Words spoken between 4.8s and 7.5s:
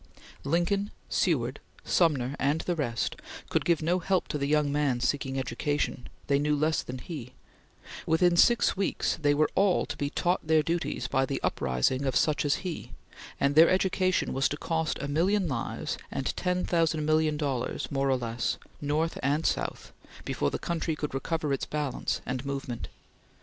seeking education; they knew less than he;